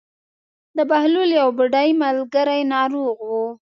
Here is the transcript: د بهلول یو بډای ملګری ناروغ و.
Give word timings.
د 0.77 0.79
بهلول 0.89 1.29
یو 1.39 1.49
بډای 1.57 1.89
ملګری 2.01 2.61
ناروغ 2.73 3.15
و. 3.29 3.31